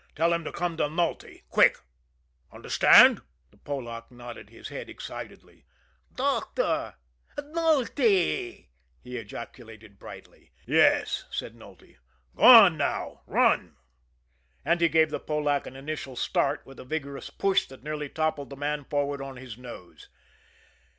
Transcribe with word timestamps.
Tell 0.15 0.33
him 0.33 0.43
to 0.45 0.51
come 0.51 0.77
to 0.77 0.89
Nulty 0.89 1.43
quick. 1.47 1.77
Understand?" 2.51 3.21
The 3.51 3.57
Polack 3.57 4.09
nodded 4.09 4.49
his 4.49 4.69
head 4.69 4.89
excitedly. 4.89 5.67
"Doctor 6.15 6.95
Nultee," 7.37 8.69
he 9.03 9.17
ejaculated 9.17 9.99
brightly. 9.99 10.53
"Yes," 10.65 11.25
said 11.29 11.53
Nulty. 11.53 11.97
"Go 12.35 12.41
on, 12.41 12.77
now 12.77 13.21
run!" 13.27 13.75
And 14.65 14.81
he 14.81 14.89
gave 14.89 15.11
the 15.11 15.19
Polack 15.19 15.67
an 15.67 15.75
initial 15.75 16.15
start 16.15 16.65
with 16.65 16.79
a 16.79 16.83
vigorous 16.83 17.29
push 17.29 17.67
that 17.67 17.83
nearly 17.83 18.09
toppled 18.09 18.49
the 18.49 18.55
man 18.57 18.85
forward 18.85 19.21
on 19.21 19.37
his 19.37 19.55
nose. 19.55 20.09